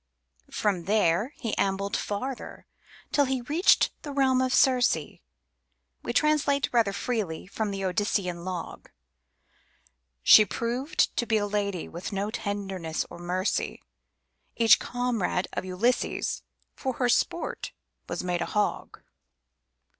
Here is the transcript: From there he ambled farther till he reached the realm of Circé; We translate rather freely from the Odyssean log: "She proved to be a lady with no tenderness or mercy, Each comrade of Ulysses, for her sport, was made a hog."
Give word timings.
From 0.49 0.85
there 0.85 1.31
he 1.35 1.55
ambled 1.59 1.95
farther 1.95 2.65
till 3.11 3.25
he 3.25 3.41
reached 3.41 3.91
the 4.01 4.11
realm 4.11 4.41
of 4.41 4.51
Circé; 4.51 5.21
We 6.01 6.11
translate 6.11 6.69
rather 6.73 6.91
freely 6.91 7.45
from 7.45 7.69
the 7.69 7.81
Odyssean 7.83 8.43
log: 8.43 8.89
"She 10.23 10.43
proved 10.43 11.15
to 11.17 11.27
be 11.27 11.37
a 11.37 11.45
lady 11.45 11.87
with 11.87 12.11
no 12.11 12.31
tenderness 12.31 13.05
or 13.11 13.19
mercy, 13.19 13.79
Each 14.55 14.79
comrade 14.79 15.47
of 15.53 15.65
Ulysses, 15.65 16.41
for 16.75 16.93
her 16.93 17.07
sport, 17.07 17.71
was 18.09 18.23
made 18.23 18.41
a 18.41 18.47
hog." 18.47 19.03